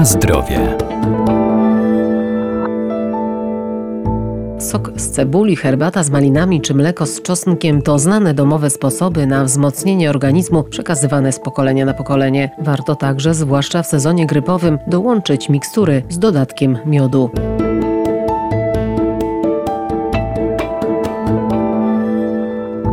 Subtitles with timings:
[0.00, 0.76] Na zdrowie.
[4.58, 9.44] Sok z cebuli, herbata z malinami czy mleko z czosnkiem to znane domowe sposoby na
[9.44, 12.50] wzmocnienie organizmu przekazywane z pokolenia na pokolenie.
[12.58, 17.30] Warto także, zwłaszcza w sezonie grypowym, dołączyć mikstury z dodatkiem miodu.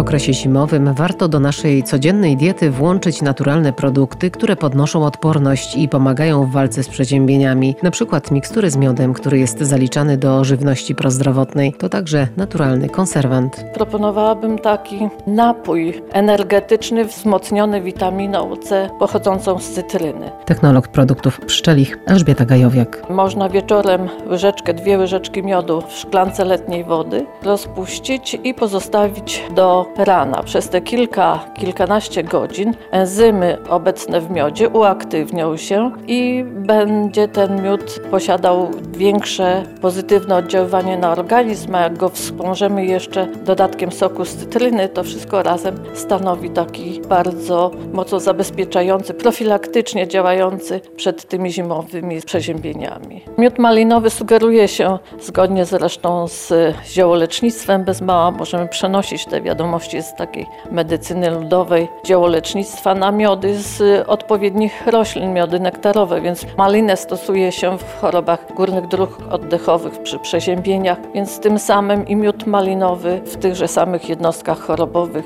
[0.00, 5.88] W okresie zimowym warto do naszej codziennej diety włączyć naturalne produkty, które podnoszą odporność i
[5.88, 7.76] pomagają w walce z przeziębieniami.
[7.82, 11.72] Na przykład mikstury z miodem, który jest zaliczany do żywności prozdrowotnej.
[11.72, 13.64] To także naturalny konserwant.
[13.74, 20.30] Proponowałabym taki napój energetyczny wzmocniony witaminą C pochodzącą z cytryny.
[20.46, 23.10] Technolog produktów pszczelich Elżbieta Gajowiak.
[23.10, 30.42] Można wieczorem łyżeczkę, dwie łyżeczki miodu w szklance letniej wody rozpuścić i pozostawić do rana.
[30.42, 38.00] Przez te kilka, kilkanaście godzin enzymy obecne w miodzie uaktywnią się i będzie ten miód
[38.10, 44.88] posiadał większe pozytywne oddziaływanie na organizm, a jak go wspomożemy jeszcze dodatkiem soku z cytryny,
[44.88, 53.24] to wszystko razem stanowi taki bardzo mocno zabezpieczający, profilaktycznie działający przed tymi zimowymi przeziębieniami.
[53.38, 56.52] Miód malinowy sugeruje się, zgodnie zresztą z
[56.86, 64.04] ziołolecznictwem bez mała, możemy przenosić te wiadomości z takiej medycyny ludowej, działolecznictwa na miody z
[64.08, 70.98] odpowiednich roślin, miody nektarowe, więc malinę stosuje się w chorobach górnych dróg oddechowych, przy przeziębieniach,
[71.14, 75.24] więc tym samym i miód malinowy w tychże samych jednostkach chorobowych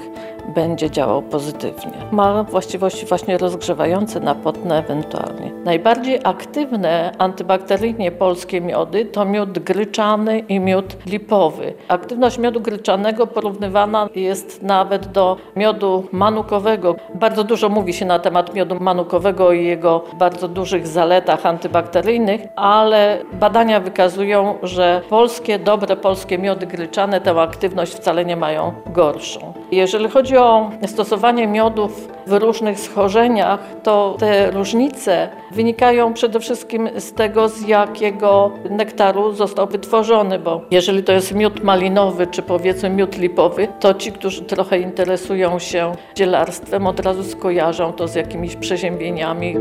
[0.54, 1.92] będzie działał pozytywnie.
[2.12, 5.52] Ma właściwości właśnie rozgrzewające, napotne ewentualnie.
[5.64, 11.74] Najbardziej aktywne antybakteryjnie polskie miody to miód gryczany i miód lipowy.
[11.88, 16.96] Aktywność miodu gryczanego porównywana jest nawet do miodu manukowego.
[17.14, 23.18] Bardzo dużo mówi się na temat miodu manukowego i jego bardzo dużych zaletach antybakteryjnych, ale
[23.32, 29.52] badania wykazują, że polskie, dobre polskie miody gryczane tę aktywność wcale nie mają gorszą.
[29.74, 37.12] Jeżeli chodzi o stosowanie miodów w różnych schorzeniach, to te różnice wynikają przede wszystkim z
[37.12, 43.18] tego, z jakiego nektaru został wytworzony, bo jeżeli to jest miód malinowy, czy powiedzmy miód
[43.18, 49.56] lipowy, to ci, którzy trochę interesują się dzielarstwem, od razu skojarzą to z jakimiś przeziębieniami.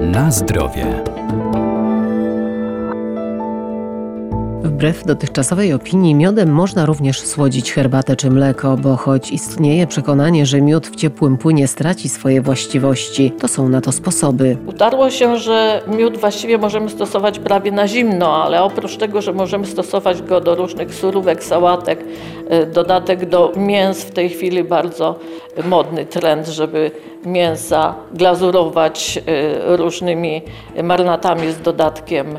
[0.00, 0.86] Na zdrowie.
[4.76, 10.60] Wbrew dotychczasowej opinii, miodem można również słodzić herbatę czy mleko, bo choć istnieje przekonanie, że
[10.60, 14.56] miód w ciepłym płynie straci swoje właściwości, to są na to sposoby.
[14.66, 19.66] Utarło się, że miód właściwie możemy stosować prawie na zimno, ale oprócz tego, że możemy
[19.66, 22.04] stosować go do różnych surówek, sałatek,
[22.62, 25.18] y, dodatek do mięs, w tej chwili bardzo
[25.64, 26.90] modny trend, żeby
[27.24, 29.18] mięsa glazurować
[29.72, 30.42] y, różnymi
[30.82, 32.38] marynatami z dodatkiem y,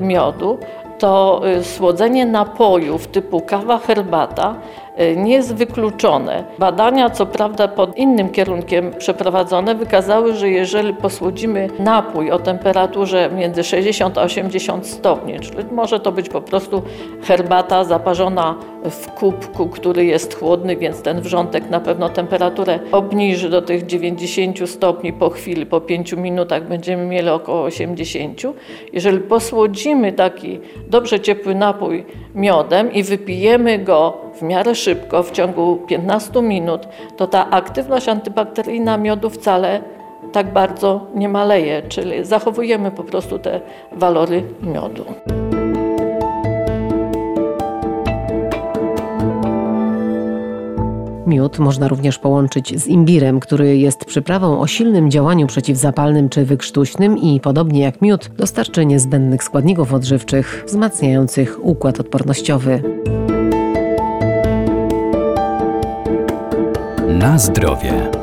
[0.00, 0.58] miodu,
[0.98, 4.54] to słodzenie napojów typu kawa, herbata
[5.00, 6.44] Y, nie jest wykluczone.
[6.58, 13.64] Badania, co prawda pod innym kierunkiem przeprowadzone, wykazały, że jeżeli posłodzimy napój o temperaturze między
[13.64, 16.82] 60 a 80 stopni, czyli może to być po prostu
[17.22, 23.62] herbata zaparzona w kubku, który jest chłodny, więc ten wrzątek na pewno temperaturę obniży do
[23.62, 28.42] tych 90 stopni po chwili, po 5 minutach będziemy mieli około 80.
[28.92, 35.76] Jeżeli posłodzimy taki dobrze ciepły napój miodem i wypijemy go w miarę szybko, w ciągu
[35.76, 39.82] 15 minut, to ta aktywność antybakteryjna miodu wcale
[40.32, 43.60] tak bardzo nie maleje, czyli zachowujemy po prostu te
[43.92, 45.04] walory miodu.
[51.28, 57.18] Miód można również połączyć z imbirem, który jest przyprawą o silnym działaniu przeciwzapalnym czy wykrztuśnym
[57.18, 62.82] i podobnie jak miód dostarczy niezbędnych składników odżywczych wzmacniających układ odpornościowy.
[67.08, 68.17] Na zdrowie.